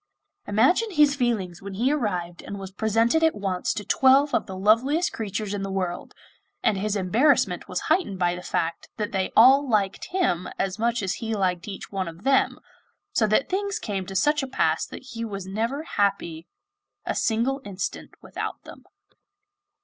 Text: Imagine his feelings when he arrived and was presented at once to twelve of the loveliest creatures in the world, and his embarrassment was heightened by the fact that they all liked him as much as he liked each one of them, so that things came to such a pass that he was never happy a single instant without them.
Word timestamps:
Imagine 0.47 0.89
his 0.89 1.15
feelings 1.15 1.61
when 1.61 1.75
he 1.75 1.91
arrived 1.91 2.41
and 2.41 2.57
was 2.57 2.71
presented 2.71 3.21
at 3.21 3.35
once 3.35 3.71
to 3.75 3.85
twelve 3.85 4.33
of 4.33 4.47
the 4.47 4.55
loveliest 4.57 5.13
creatures 5.13 5.53
in 5.53 5.61
the 5.61 5.69
world, 5.69 6.15
and 6.63 6.75
his 6.79 6.95
embarrassment 6.95 7.67
was 7.69 7.81
heightened 7.81 8.17
by 8.17 8.33
the 8.33 8.41
fact 8.41 8.89
that 8.97 9.11
they 9.11 9.31
all 9.35 9.69
liked 9.69 10.05
him 10.05 10.49
as 10.57 10.79
much 10.79 11.03
as 11.03 11.13
he 11.21 11.35
liked 11.35 11.67
each 11.67 11.91
one 11.91 12.07
of 12.07 12.23
them, 12.23 12.57
so 13.11 13.27
that 13.27 13.47
things 13.47 13.77
came 13.77 14.07
to 14.07 14.15
such 14.15 14.41
a 14.41 14.47
pass 14.47 14.87
that 14.87 15.03
he 15.11 15.23
was 15.23 15.45
never 15.45 15.83
happy 15.83 16.47
a 17.05 17.13
single 17.13 17.61
instant 17.63 18.09
without 18.23 18.63
them. 18.63 18.85